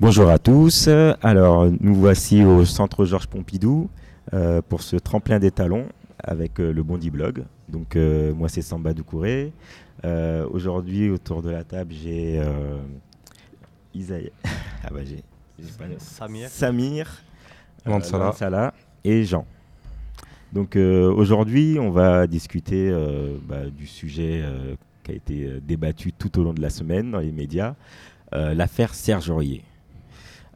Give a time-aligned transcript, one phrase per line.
[0.00, 0.88] Bonjour à tous.
[1.22, 3.88] Alors, nous voici au centre Georges Pompidou
[4.32, 5.86] euh, pour ce tremplin des talons
[6.18, 7.44] avec euh, le Bondi Blog.
[7.68, 9.52] Donc, euh, moi, c'est Samba Doucouré.
[10.04, 12.78] Euh, Aujourd'hui, autour de la table, j'ai euh,
[13.94, 14.30] Isaïe.
[14.86, 15.22] Ah bah, j'ai
[15.98, 16.48] Samir.
[16.50, 17.22] Samir,
[17.86, 18.24] Lansala.
[18.26, 19.46] Lansala et Jean.
[20.52, 26.12] Donc euh, aujourd'hui, on va discuter euh, bah, du sujet euh, qui a été débattu
[26.12, 27.76] tout au long de la semaine dans les médias,
[28.34, 29.64] euh, l'affaire Serge Aurier.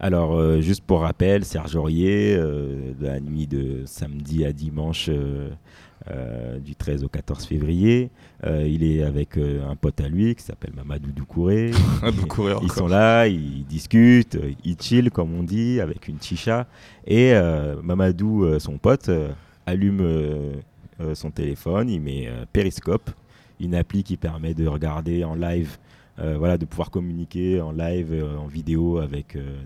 [0.00, 5.10] Alors, euh, juste pour rappel, Serge Aurier, euh, de la nuit de samedi à dimanche,
[5.10, 8.10] euh, du 13 au 14 février,
[8.46, 11.72] il est avec un pote à lui qui s'appelle Mamadou Doucouré.
[12.16, 16.66] Doucouré Ils sont là, ils discutent, ils chill comme on dit, avec une chicha.
[17.06, 17.34] Et
[17.82, 19.10] Mamadou, son pote,
[19.66, 20.02] allume
[21.12, 23.10] son téléphone, il met Periscope,
[23.60, 25.76] une appli qui permet de regarder en live,
[26.20, 29.56] euh, voilà, de pouvoir communiquer en live, euh, en vidéo avec euh,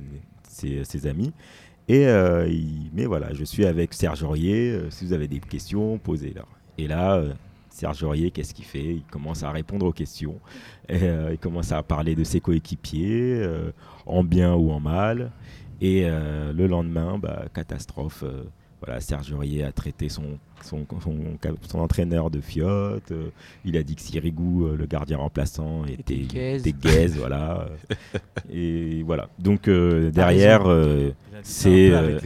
[0.52, 1.32] ses, amis.
[1.88, 2.48] Et euh,
[2.92, 6.46] met voilà, je suis avec Serge Aurier, euh, si vous avez des questions, posez-leur.
[6.78, 7.32] Et là, euh,
[7.70, 8.94] Serge Aurier, qu'est-ce qu'il fait?
[8.96, 10.38] Il commence à répondre aux questions.
[10.90, 13.42] Il commence à parler de ses coéquipiers,
[14.04, 15.32] en bien ou en mal.
[15.80, 18.24] Et le lendemain, bah, catastrophe.
[18.84, 21.16] Voilà, Serge Aurier a traité son, son, son,
[21.68, 23.12] son entraîneur de fiotte.
[23.12, 23.28] euh,
[23.64, 26.14] il a dit que Sirigu, euh, le gardien remplaçant, était,
[26.58, 27.16] Était gaze.
[27.16, 27.66] voilà.
[28.52, 29.28] Et voilà.
[29.38, 32.18] Donc euh, derrière, euh, Il a dit ça c'est euh,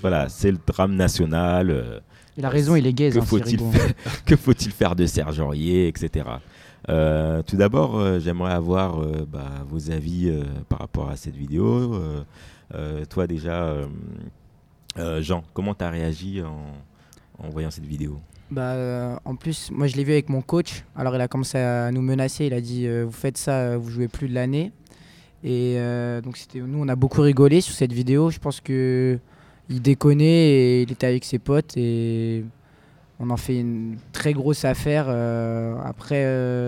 [0.00, 1.70] voilà, c'est le drame national.
[1.70, 2.00] euh,
[2.36, 3.14] Il a raison, il est gaze.
[3.14, 3.72] que hein, faut-il Sirigu.
[3.78, 3.94] faire,
[4.26, 6.26] que faut-il faire de Serge Aurier, etc.
[6.88, 11.34] Euh, tout d'abord, euh, j'aimerais avoir euh, bah, vos avis euh, par rapport à cette
[11.36, 11.94] vidéo.
[11.94, 12.22] Euh,
[12.74, 13.86] euh, toi déjà, euh,
[14.98, 18.18] euh, Jean, comment tu as réagi en, en voyant cette vidéo?
[18.50, 20.84] Bah, euh, en plus, moi je l'ai vu avec mon coach.
[20.96, 22.46] Alors il a commencé à nous menacer.
[22.46, 24.72] Il a dit euh, Vous faites ça, vous jouez plus de l'année.
[25.44, 25.76] Et
[26.24, 28.30] donc c'était, nous on a beaucoup rigolé sur cette vidéo.
[28.30, 29.18] Je pense que
[29.68, 32.44] il déconnait et il était avec ses potes et
[33.20, 35.08] on en fait une très grosse affaire.
[35.84, 36.22] après,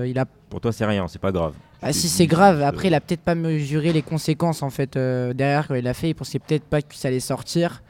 [0.09, 1.55] il a Pour toi, c'est rien, c'est pas grave.
[1.81, 5.33] Ah si c'est grave, après il a peut-être pas mesuré les conséquences en fait euh,
[5.33, 7.83] derrière quand il a fait, il pensait peut-être pas que ça allait sortir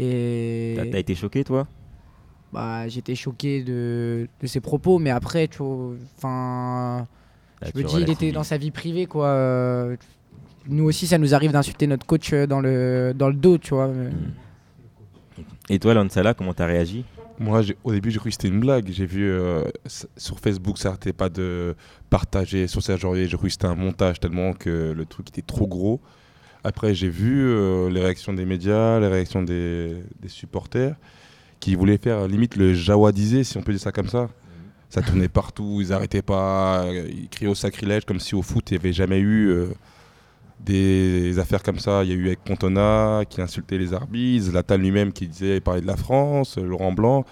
[0.00, 1.66] et T'as t'as été choqué, toi?
[2.52, 7.06] Bah j'étais choqué de, de ses propos mais après tu vois, enfin
[7.62, 9.88] je me dis il était dans sa vie privée quoi.
[10.66, 13.74] Nous aussi ça nous arrive d'insulter notre coach euh, dans le dans le dos, tu
[13.74, 13.88] vois.
[13.88, 15.42] mais- Mm.
[15.70, 17.04] Et toi, Lansala, comment t'as réagi?
[17.38, 18.88] Moi, j'ai- au début, j'ai cru que c'était une blague.
[18.90, 19.62] J'ai vu euh,
[20.16, 21.76] sur Facebook, ça n'arrêtait pas de
[22.10, 23.28] partager sur Serge Aurier.
[23.28, 26.00] J'ai cru que c'était un montage tellement que le truc était trop gros.
[26.68, 30.96] Après, j'ai vu euh, les réactions des médias, les réactions des, supporters
[31.60, 34.28] qui voulaient faire limite le jawadiser, si on peut dire ça comme ça.
[34.90, 38.74] Ça tournait partout, ils n'arrêtaient pas, ils criaient au sacrilège comme si au foot, il
[38.74, 39.68] n'y avait jamais eu euh,
[40.60, 42.04] des affaires comme ça.
[42.04, 45.62] Il y a eu avec Pontona qui insultait les arbitres, Zlatan lui-même qui disait il
[45.62, 47.24] parlait de la France, Laurent Blanc.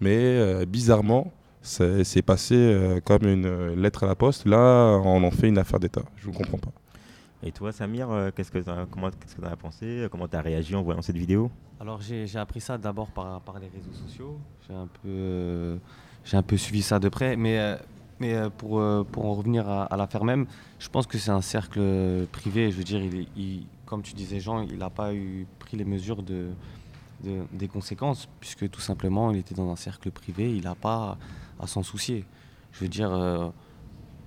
[0.00, 2.56] Mais euh, bizarrement, c'est passé
[3.04, 4.46] comme une lettre à la poste.
[4.46, 6.04] Là, on en fait une affaire d'État.
[6.16, 6.70] Je ne comprends pas.
[7.46, 11.02] Et toi, Samir, euh, qu'est-ce que t'as- comment as pensé Comment t'as réagi en voyant
[11.02, 11.50] cette vidéo?
[11.78, 14.38] Alors j'ai appris ça d'abord par, les réseaux sociaux.
[14.66, 15.76] J'ai un peu euh,
[16.32, 17.76] un peu suivi ça de près, mais euh,
[18.18, 20.46] mais euh, pour euh, pour en revenir à, l'affaire même,
[20.78, 22.70] je pense que c'est un cercle privé.
[22.70, 23.02] Je veux dire,
[23.84, 26.52] comme tu disais Jean, il n'a pas eu pris les mesures de-
[27.52, 30.56] des conséquences puisque tout simplement il était dans un cercle privé.
[30.56, 31.18] Il n'a pas
[31.60, 32.24] à s'en soucier.
[32.72, 33.52] Je veux dire.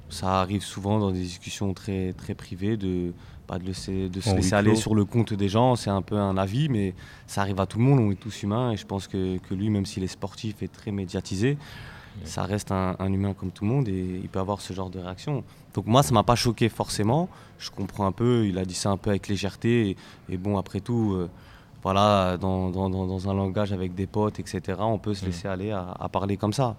[0.10, 3.14] Ça arrive souvent dans des discussions très, très privées de,
[3.48, 5.76] bah, de, laisser- de se En laisser aller sur le compte des gens.
[5.76, 6.94] C'est un peu un avis, mais
[7.28, 8.72] ça arrive à tout le monde, on est tous humains.
[8.72, 11.58] Et je pense que, que lui, même s'il est sportif et très médiatisé,
[12.24, 14.90] ça reste un, un humain comme tout le monde et il peut avoir ce genre
[14.90, 15.44] de réaction.
[15.76, 17.30] Donc moi, ça m'a pas choqué forcément.
[17.60, 19.90] Je comprends un peu, il a dit ça un peu avec légèreté.
[19.92, 19.98] Et,
[20.34, 21.30] et bon, après tout, euh,
[21.84, 25.70] voilà, dans, dans- dans- un langage avec des potes, etc., on peut se laisser aller
[25.72, 26.76] à, à parler comme ça.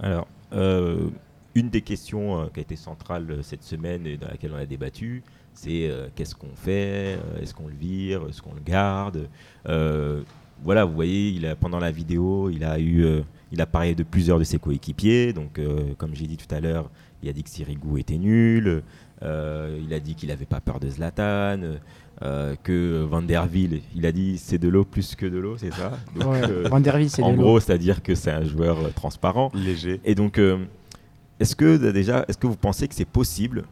[0.00, 1.10] Alors, euh,
[1.54, 4.58] une des questions euh, qui a été centrale euh, cette semaine et dans laquelle on
[4.58, 5.22] a débattu,
[5.54, 9.28] c'est euh, qu'est-ce qu'on fait euh, Est-ce qu'on le vire Est-ce qu'on le garde
[9.68, 10.22] Euh,
[10.64, 13.22] Voilà, vous voyez, il a, pendant la vidéo, il a eu, euh,
[13.52, 15.32] il a parlé de plusieurs de ses coéquipiers.
[15.32, 16.90] Donc, euh, comme j'ai dit tout à l'heure,
[17.22, 18.82] il a dit que Sirigu était nul.
[19.22, 21.60] euh, il a dit qu'il n'avait pas peur de Zlatan.
[22.22, 25.56] euh, que Van der Ville, il a dit c'est de l'eau plus que de l'eau,
[25.56, 25.92] c'est ça?
[26.18, 27.42] Donc, Ouais, euh, Van der Wiel, c'est En de l'eau.
[27.42, 29.50] gros, c'est-à-dire que c'est un joueur transparent.
[29.54, 30.00] Léger.
[30.04, 30.58] Et donc, euh,
[31.40, 33.64] est-ce que euh, déjà, est-ce que vous pensez que c'est possible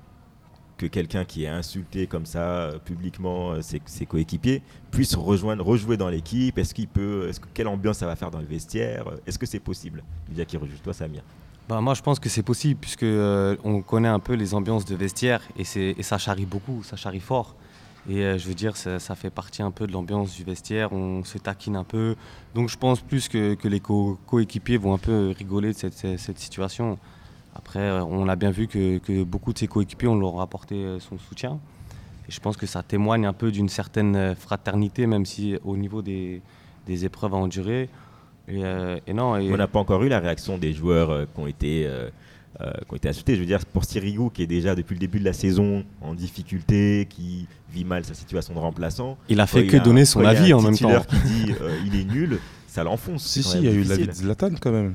[0.78, 5.96] que quelqu'un qui est insulté comme ça euh, publiquement euh, ses, coéquipiers puisse rejoindre, rejouer
[5.96, 6.58] dans l'équipe?
[6.58, 9.04] Est-ce qu'il peut Est-ce que quelle ambiance ça va faire dans le vestiaire?
[9.26, 10.02] Est-ce que c'est possible?
[10.28, 11.22] Lydia qui rejoue toi, Samir.
[11.68, 13.06] Bah, moi, je pense que c'est possible, puisque
[13.64, 15.62] on connaît un peu les ambiances de vestiaire et,
[15.98, 17.56] et ça charrie beaucoup, ça charrie fort.
[18.08, 21.38] Et je veux dire, ça, fait partie un peu de l'ambiance du vestiaire, on se
[21.38, 22.14] taquine un peu.
[22.54, 26.38] Donc je pense plus que, que les co- coéquipiers vont un peu rigoler de cette
[26.38, 26.98] situation.
[27.56, 30.42] Après, euh, on a bien vu que, que beaucoup de ses coéquipiers, on leur a
[30.42, 31.58] apporté euh, son soutien.
[32.28, 35.76] Et je pense que ça témoigne un peu d'une certaine euh, fraternité, même si au
[35.76, 36.42] niveau des,
[36.86, 37.88] des épreuves à endurer.
[38.48, 41.24] Et, euh, et non, et- On n'a pas encore eu la réaction des joueurs euh,
[41.32, 41.86] qui ont été.
[41.86, 42.08] euh,
[42.62, 43.34] euh, qui ont été insultés.
[43.34, 46.14] Je veux dire, pour Sirigu, qui est déjà depuis le début de la saison en
[46.14, 50.20] difficulté, qui vit mal sa situation de remplaçant, il a fait que un- donner son
[50.22, 51.02] quand il y a avis un en même temps.
[51.06, 53.26] qui dit euh, il est nul, ça l'enfonce.
[53.26, 54.24] Si, si, il y a même eu l'avis de difficile.
[54.24, 54.94] Zlatan quand même.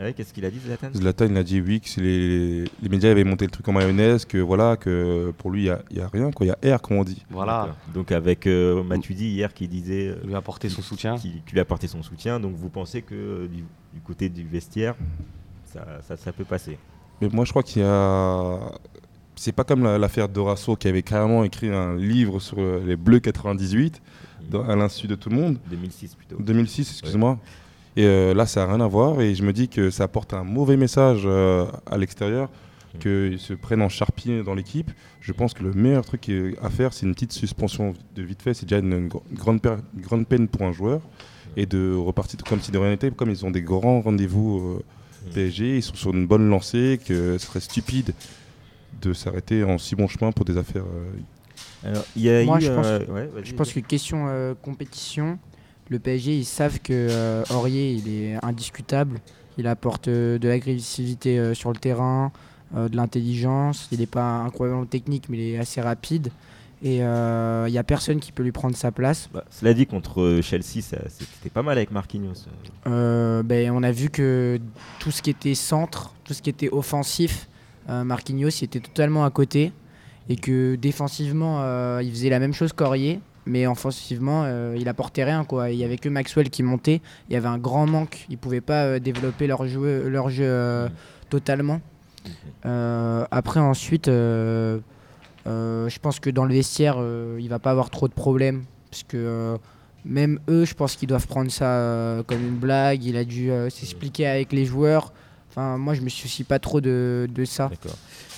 [0.00, 0.88] Ouais, Qu'est-ce qu'il a dit, Zlatan?
[0.94, 4.24] Zlatan, il a dit oui, que les, les médias avaient monté le truc en mayonnaise,
[4.24, 6.46] que voilà, que pour lui, il n'y a, il y a rien, quoi.
[6.46, 7.24] Il y a R, comme on dit.
[7.30, 7.74] Voilà.
[7.94, 11.16] Donc avec euh, Matuidi hier qui disait euh, lui apporter son soutien.
[11.16, 12.38] qui, qui lui a apporté son soutien.
[12.38, 13.64] Donc vous pensez que euh, du,
[13.94, 14.94] du côté du vestiaire,
[15.64, 16.78] ça, ça, ça peut passer?
[17.20, 18.58] Mais moi, je crois qu'il y a.
[19.34, 23.20] C'est pas comme la- l'affaire Dorasso qui avait carrément écrit un livre sur les Bleus
[23.20, 24.00] 98,
[24.50, 25.58] dans- à l'insu de tout le monde.
[25.70, 26.36] 2006 plutôt.
[26.40, 27.38] 2006, excuse-moi.
[27.98, 29.20] Et euh, là, ça n'a rien à voir.
[29.20, 32.48] Et je me dis que ça apporte un mauvais message euh, à l'extérieur,
[32.94, 32.98] Mm.
[33.00, 34.90] qu'ils se prennent en charpie dans l'équipe.
[35.20, 36.30] Je pense que le meilleur truc
[36.62, 38.54] à faire, c'est une petite suspension de vite fait.
[38.54, 39.60] C'est déjà une, une gr- grande,
[39.96, 41.00] grande peine pour un joueur.
[41.56, 43.10] Et de repartir comme si de rien n'était.
[43.10, 44.82] Comme ils ont des grands rendez-vous euh,
[45.26, 45.30] Mm.
[45.34, 48.14] PSG, ils sont sur une bonne lancée, que ce serait stupide
[49.02, 50.84] de s'arrêter en si bon chemin pour des affaires.
[50.84, 53.80] euh, Alors, il y a Moi, eu, je pense- euh, ouais, vas-y, Je pense que
[53.80, 55.38] question euh, compétition,
[55.88, 59.20] le PSG, ils savent que euh, Aurier, il est indiscutable.
[59.56, 62.30] Il apporte euh, de l'agressivité euh, sur le terrain,
[62.74, 63.88] de l'intelligence.
[63.92, 66.30] Il n'est pas incroyablement technique, mais il est assez rapide.
[66.82, 69.28] Et euh, il n'y a personne qui peut lui prendre sa place.
[69.32, 72.46] Bah, cela dit, contre Chelsea, c'était pas mal avec Marquinhos.
[72.86, 74.60] Euh, ben, on a vu que
[75.00, 77.48] tout ce qui était centre, tout ce qui était offensif,
[77.88, 79.72] euh, Marquinhos il était totalement à côté.
[80.30, 81.62] Et que défensivement,
[82.00, 83.18] il faisait la même chose qu'Aurier.
[83.48, 85.44] Mais offensivement, euh, il apportait rien.
[85.44, 85.70] Quoi.
[85.70, 87.00] Il n'y avait que Maxwell qui montait.
[87.28, 88.26] Il y avait un grand manque.
[88.28, 90.88] Ils ne pouvaient pas euh, développer leur jeu, leur jeu euh,
[91.30, 91.80] totalement.
[92.62, 94.78] Après, ensuite, je
[95.98, 96.98] pense que dans le vestiaire,
[97.38, 98.64] il va pas avoir trop de problèmes.
[98.90, 99.56] Parce que
[100.04, 103.02] même eux, je pense qu'ils doivent prendre ça comme une blague.
[103.04, 105.14] Il a dû s'expliquer avec les joueurs.
[105.78, 107.70] Moi, je me soucie pas trop de, ça.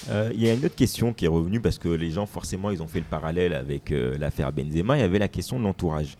[0.09, 2.71] Euh, Il y a une autre question qui est revenue parce que les gens, forcément,
[2.71, 4.97] ils ont fait le parallèle avec euh, l'affaire Benzema.
[4.97, 6.17] Il y avait la question de l'entourage.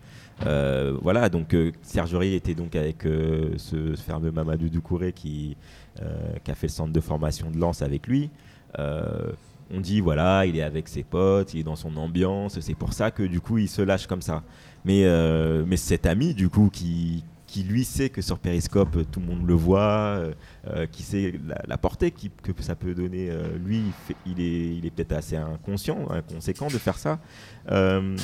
[0.47, 5.57] Euh, voilà, donc Serge Aurier était donc avec ce fameux Mamadou Doucouré qui,
[5.99, 8.31] a fait le centre de formation de Lens avec lui.
[8.79, 12.93] On dit voilà, il est avec ses potes, il est dans son ambiance, c'est pour
[12.93, 14.43] ça que du coup il se lâche comme ça.
[14.85, 15.05] Mais,
[15.67, 19.47] mais cet ami du coup qui, qui lui sait que sur Periscope tout le monde
[19.47, 20.33] le voit, euh,
[20.69, 21.35] euh, qui sait
[21.67, 23.83] la, portée que ça peut donner, euh, lui
[24.25, 24.41] il,
[24.87, 27.19] est, peut-être assez inconscient, inconséquent de faire ça.
[27.71, 28.17] Euh,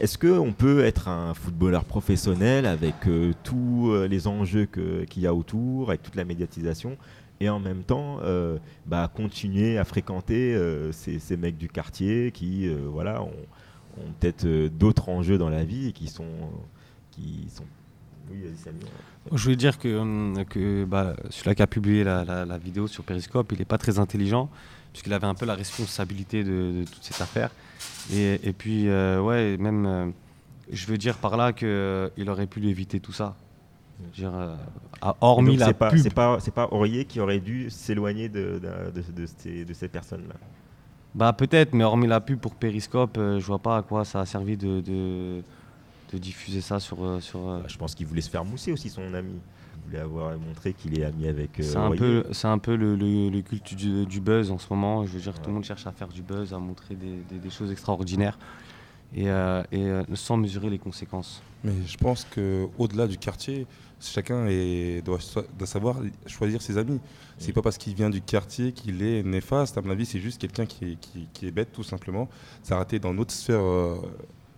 [0.00, 5.26] est-ce qu'on peut être un footballeur professionnel avec euh, tous euh, les enjeux qu'il y
[5.26, 6.96] a autour, avec toute la médiatisation,
[7.40, 12.68] et en même temps euh, bah, continuer à fréquenter euh, ces, mecs du quartier qui
[12.68, 13.32] euh, voilà, ont,
[14.20, 15.92] peut-être euh, d'autres enjeux dans la vie et.
[15.92, 16.24] Qui sont...
[18.30, 18.44] Oui.
[19.32, 22.86] Je voulais dire que, hum, que bah, celui-là qui a publié la, la- la vidéo
[22.86, 24.48] sur Periscope, il n'est pas très intelligent,
[24.92, 27.50] puisqu'il avait un peu la responsabilité de, de toute cette affaire.
[28.12, 30.06] Et, et puis, euh, ouais, même, euh,
[30.70, 33.34] je veux dire par là qu'il aurait pu lui éviter tout ça.
[34.14, 34.54] Dire, euh,
[35.00, 35.98] à- hormis la c'est pas, pub.
[36.00, 39.88] c'est pas, pas Aurier qui aurait dû s'éloigner de, de, de- de ces, de ces
[39.88, 40.34] personnes-là.
[41.14, 44.20] Bah peut-être, mais hormis la pub pour Periscope, euh, je vois pas à quoi ça
[44.20, 44.82] a servi de,
[46.18, 47.02] de, diffuser ça sur...
[47.04, 49.34] euh, sur euh, Bah, je pense qu'il voulait se faire mousser aussi son ami.
[49.76, 51.60] Il voulait avoir montré qu'il est ami avec.
[51.60, 54.58] euh, C'est un peu, c'est un peu le, le- le culte du, du buzz en
[54.58, 55.04] ce moment.
[55.06, 57.38] Je veux dire, tout le monde cherche à faire du buzz, à montrer des, des-
[57.38, 58.38] des choses extraordinaires
[59.14, 61.40] et, euh, et, euh, sans mesurer les conséquences.
[61.62, 63.66] Mais je pense qu'au-delà du quartier,
[64.00, 65.96] chacun est- doit, so- doit savoir
[66.26, 66.98] choisir ses amis.
[67.38, 67.54] C'est Mm.
[67.54, 69.78] pas parce qu'il vient du quartier qu'il est néfaste.
[69.78, 72.28] À mon avis, c'est juste quelqu'un qui, est- qui- qui est bête, tout simplement.
[72.62, 73.96] Ça a raté dans notre sphère, euh,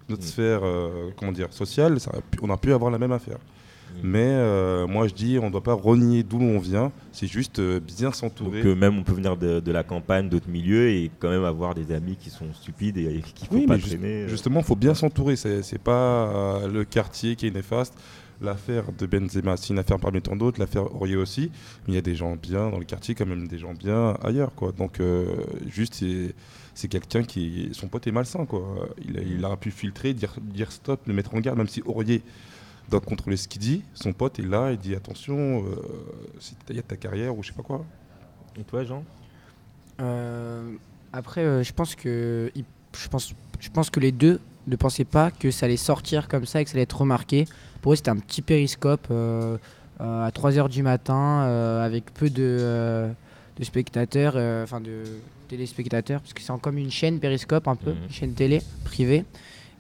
[0.09, 0.27] notre Mm.
[0.27, 1.99] sphère euh, comment dire, sociale.
[2.01, 3.39] ça a pu- on a pu avoir la même affaire.
[3.39, 4.01] Mm.
[4.03, 6.93] Mais euh, moi, je dis, on ne doit pas renier d'où on vient.
[7.13, 8.63] C'est juste euh, bien Donc s'entourer.
[8.65, 11.75] euh, même on peut venir de, de la campagne, d'autres milieux et quand même avoir
[11.75, 14.29] des amis qui sont stupides et qui ne Oui, pas traîner.
[14.29, 15.37] Justement, il faut bien s'entourer.
[15.37, 17.95] C'est c'est pas le quartier qui est néfaste.
[18.41, 20.61] L'affaire de Benzema, c'est une affaire parmi tant d'autres.
[20.61, 21.51] L'affaire Aurier aussi.
[21.87, 24.17] Mais il y a des gens bien dans le quartier, quand même des gens bien
[24.23, 24.55] ailleurs.
[24.55, 24.71] Quoi.
[24.73, 25.27] Donc, euh,
[25.67, 27.71] juste, c'est- quelqu'un qui.
[27.73, 28.47] Son pote est malsain.
[28.47, 28.89] Quoi.
[29.05, 32.23] Il, il aura pu filtrer, dire, dire stop, le mettre en garde, même si Aurier
[32.89, 33.83] doit contrôler ce qu'il dit.
[33.95, 35.75] Son pote est là, il dit attention, euh,
[36.39, 37.85] si il y a ta carrière ou je sais pas quoi.
[38.57, 39.05] Et toi, Jean?
[40.01, 40.71] Euh,
[41.13, 42.51] après, euh, je pense que
[42.97, 46.47] je pense je pense que les deux ne pensaient pas que ça allait sortir comme
[46.47, 47.47] ça et que ça allait être remarqué.
[47.83, 49.57] Pour eux, c'était un petit périscope euh,
[50.01, 53.09] euh, à 3h du matin euh, avec peu de,
[53.59, 55.03] de spectateurs, enfin de
[55.49, 58.03] téléspectateurs, parce que c'est comme une chaîne périscope un peu, Mhm.
[58.05, 59.25] une chaîne télé privée.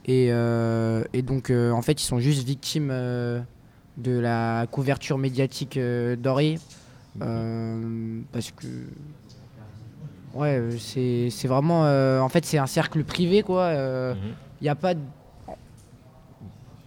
[0.06, 0.28] Et,
[1.12, 5.78] et donc, en fait, ils sont juste victimes de la couverture médiatique
[6.18, 6.58] d'Aurier.
[7.20, 8.66] Euh, parce que.
[10.34, 11.86] Ouais, euh, c'est c'est vraiment.
[11.86, 13.70] euh, en fait, c'est un cercle privé, quoi.
[13.72, 13.78] Il
[14.20, 14.34] Mhm.
[14.62, 15.00] n'y a pas de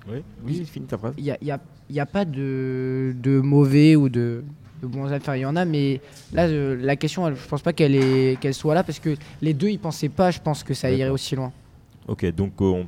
[0.07, 1.13] Oui, oui, finis ta phrase.
[1.17, 4.43] il n'y a, y a- y a pas de, de mauvais ou de,
[4.81, 5.35] de bons affaires.
[5.35, 6.01] Il y en a, mais
[6.33, 9.15] là, euh, la question, elle- je pense pas qu'elle est- qu'elle soit là parce que
[9.41, 11.51] les deux, ils pensaient pas, je pense, que ça irait aussi loin.
[12.07, 12.87] Ok, donc euh, on-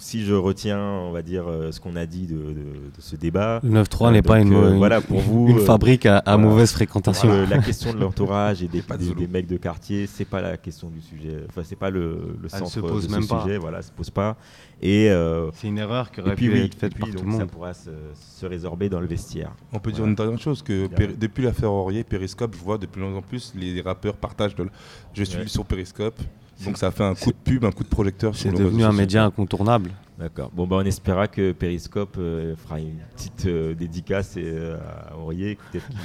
[0.00, 3.14] si je retiens, on va dire, euh, ce qu'on a dit de, de- de ce
[3.16, 5.64] débat, Le 9-3 Euh, n'est pas donc, une, euh, une- voilà, pour vous, une euh,
[5.64, 7.28] fabrique à, mauvaise fréquentation.
[7.30, 9.20] euh, la question de l'entourage et des, Pas de des- solo.
[9.20, 11.44] des mecs de quartier, c'est pas la question du sujet.
[11.48, 13.42] Enfin, c'est pas le, le centre se pose de même ce pas.
[13.42, 13.58] sujet.
[13.58, 14.36] Voilà, se pose pas.
[14.82, 17.32] Et, euh, C'est une erreur qui aurait pu oui, être faite par tout donc, le
[17.32, 17.50] ça monde.
[17.50, 19.52] pourra se, se résorber dans le vestiaire.
[19.72, 20.88] On peut dire une dernière chose que
[21.18, 24.54] depuis l'affaire Aurier, Periscope, je vois de plus en plus les rappeurs partagent.
[24.54, 24.66] De...
[25.12, 25.48] Je suis Ouais.
[25.48, 26.18] sur Periscope,
[26.64, 28.34] donc ça a fait un coup de pub, un coup de projecteur.
[28.34, 29.90] C'est sur le devenu réseau un média incontournable.
[30.18, 30.50] D'accord.
[30.54, 34.76] Bon, bah, on espérera que Periscope euh, fera une petite euh, dédicace et, euh,
[35.10, 35.96] à Aurier, peut-être qu'il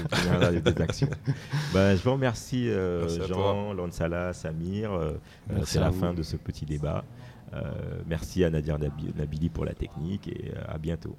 [0.54, 1.10] nous des, des actions.
[1.74, 4.92] Bah, je vous remercie, euh, Merci à Jean, Lansala, Samir.
[5.66, 6.00] C'est la vous.
[6.00, 7.04] fin de ce petit débat.
[7.54, 7.62] Euh,
[8.08, 11.16] merci à Nadir Nabi- Nabili pour la technique et euh, à bientôt.